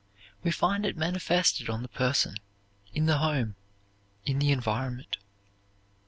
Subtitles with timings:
[0.41, 2.37] We find it manifested on the person,
[2.91, 3.55] in the home,
[4.25, 5.17] in the environment.